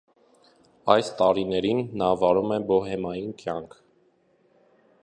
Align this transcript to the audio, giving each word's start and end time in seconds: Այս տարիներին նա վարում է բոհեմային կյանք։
Այս 0.93 1.11
տարիներին 1.19 1.83
նա 2.03 2.09
վարում 2.25 2.55
է 2.57 2.61
բոհեմային 2.73 3.39
կյանք։ 3.45 3.79